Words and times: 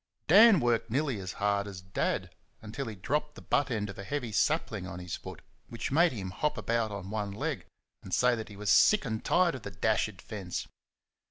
Dan 0.25 0.59
worked 0.59 0.89
nearly 0.89 1.19
as 1.19 1.33
hard 1.33 1.67
as 1.67 1.79
Dad 1.79 2.31
until 2.59 2.87
he 2.87 2.95
dropped 2.95 3.35
the 3.35 3.41
butt 3.43 3.69
end 3.69 3.87
of 3.87 3.99
a 3.99 4.03
heavy 4.03 4.31
sapling 4.31 4.87
on 4.87 4.97
his 4.97 5.15
foot, 5.15 5.43
which 5.67 5.91
made 5.91 6.11
him 6.11 6.31
hop 6.31 6.57
about 6.57 6.89
on 6.91 7.11
one 7.11 7.31
leg 7.31 7.67
and 8.01 8.11
say 8.11 8.33
that 8.33 8.49
he 8.49 8.55
was 8.57 8.71
sick 8.71 9.05
and 9.05 9.23
tired 9.23 9.53
of 9.53 9.61
the 9.61 9.69
dashed 9.69 10.19
fence. 10.19 10.65